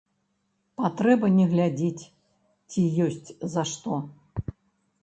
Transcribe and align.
Патрэба 0.79 1.29
не 1.35 1.45
глядзіць, 1.51 2.03
ці 2.71 2.81
ёсць 3.07 3.29
за 3.55 3.69
што. 3.75 4.03